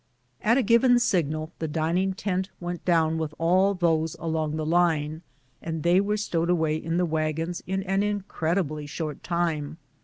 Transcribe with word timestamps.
At 0.41 0.57
a 0.57 0.63
given 0.63 0.97
signal 0.97 1.51
the 1.59 1.67
dining 1.67 2.15
tent 2.15 2.49
went 2.59 2.83
down 2.85 3.19
with 3.19 3.35
all 3.37 3.75
those 3.75 4.15
along 4.17 4.55
the 4.55 4.65
line, 4.65 5.21
and 5.61 5.83
they 5.83 6.01
were 6.01 6.17
stowed 6.17 6.49
away 6.49 6.75
in 6.75 6.97
the 6.97 7.05
wagons 7.05 7.61
in 7.67 7.83
an 7.83 8.01
incredibly 8.01 8.87
short 8.87 9.21
time. 9.23 9.77